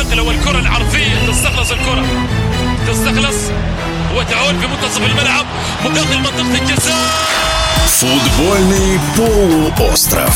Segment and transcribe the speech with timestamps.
[0.00, 2.06] النقله والكره العرضيه تستخلص الكره
[2.88, 3.36] تستخلص
[4.16, 5.46] وتعود في منتصف الملعب
[5.84, 7.26] وداخل منطقه الجزاء
[8.00, 10.29] Футбольный полуостров.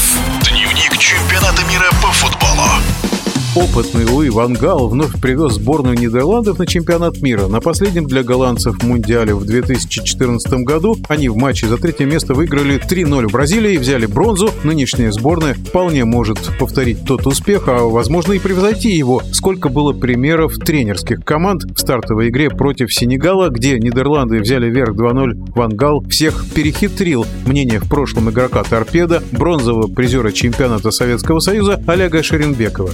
[3.56, 7.48] Опытный Луи Ван Гал вновь привез сборную Нидерландов на чемпионат мира.
[7.48, 12.82] На последнем для голландцев Мундиале в 2014 году они в матче за третье место выиграли
[12.86, 14.50] 3-0 в Бразилии и взяли бронзу.
[14.66, 19.22] Нынешняя сборная вполне может повторить тот успех, а возможно и превзойти его.
[19.32, 25.54] Сколько было примеров тренерских команд в стартовой игре против Сенегала, где Нидерланды взяли вверх 2-0,
[25.56, 27.26] Ван Гал всех перехитрил.
[27.46, 32.92] Мнение в прошлом игрока «Торпеда», бронзового призера чемпионата Советского Союза Олега Шеренбекова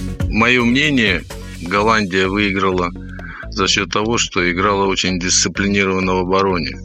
[0.52, 1.24] мое мнение,
[1.62, 2.90] Голландия выиграла
[3.52, 6.78] за счет того, что играла очень дисциплинированно в обороне,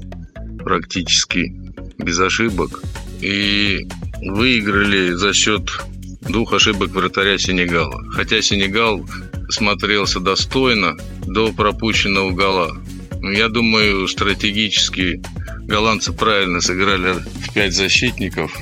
[0.63, 1.53] практически
[1.97, 2.81] без ошибок.
[3.19, 3.85] И
[4.21, 5.81] выиграли за счет
[6.21, 8.01] двух ошибок вратаря Сенегала.
[8.13, 9.05] Хотя Сенегал
[9.49, 10.95] смотрелся достойно
[11.25, 12.71] до пропущенного гола.
[13.19, 15.21] Но я думаю, стратегически
[15.63, 18.55] голландцы правильно сыграли в пять защитников,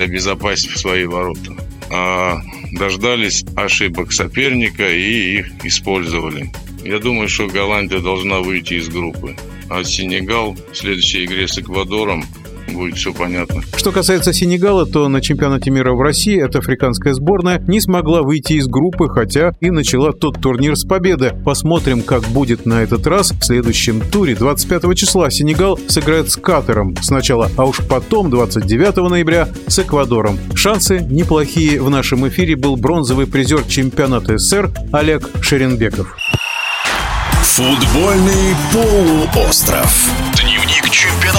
[0.00, 1.67] обезопасив свои ворота.
[1.90, 2.40] А
[2.72, 6.52] дождались ошибок соперника и их использовали.
[6.84, 9.36] Я думаю, что Голландия должна выйти из группы.
[9.70, 12.24] А Сенегал в следующей игре с Эквадором
[12.78, 13.62] будет все понятно.
[13.76, 18.54] Что касается Сенегала, то на чемпионате мира в России эта африканская сборная не смогла выйти
[18.54, 21.34] из группы, хотя и начала тот турнир с победы.
[21.44, 24.34] Посмотрим, как будет на этот раз в следующем туре.
[24.34, 30.38] 25 числа Сенегал сыграет с Катаром сначала, а уж потом 29 ноября с Эквадором.
[30.54, 31.82] Шансы неплохие.
[31.82, 36.16] В нашем эфире был бронзовый призер чемпионата СССР Олег Шеренбеков.
[37.42, 40.10] Футбольный полуостров.
[40.34, 41.37] Дневник чемпионата